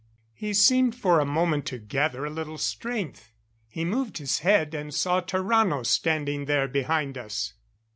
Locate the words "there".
6.45-6.67